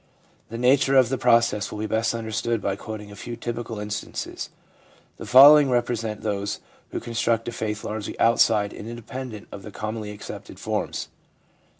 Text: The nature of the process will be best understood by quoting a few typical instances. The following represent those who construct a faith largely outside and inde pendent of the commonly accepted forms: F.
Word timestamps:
The 0.49 0.57
nature 0.57 0.95
of 0.95 1.09
the 1.09 1.17
process 1.19 1.71
will 1.71 1.77
be 1.77 1.85
best 1.85 2.15
understood 2.15 2.59
by 2.59 2.75
quoting 2.75 3.11
a 3.11 3.15
few 3.15 3.35
typical 3.35 3.77
instances. 3.79 4.49
The 5.17 5.27
following 5.27 5.69
represent 5.69 6.21
those 6.21 6.59
who 6.89 6.99
construct 6.99 7.47
a 7.49 7.51
faith 7.51 7.83
largely 7.83 8.19
outside 8.19 8.73
and 8.73 8.89
inde 8.89 9.05
pendent 9.05 9.45
of 9.51 9.61
the 9.61 9.69
commonly 9.69 10.09
accepted 10.09 10.59
forms: 10.59 11.09
F. 11.11 11.17